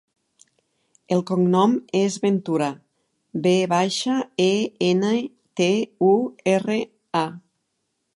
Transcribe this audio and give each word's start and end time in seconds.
El 1.15 1.19
cognom 1.31 1.75
és 1.99 2.15
Ventura: 2.23 2.69
ve 3.43 3.53
baixa, 3.75 4.15
e, 4.47 4.51
ena, 4.87 5.11
te, 5.61 5.69
u, 6.09 6.11
erra, 6.55 6.79
a. 7.21 7.23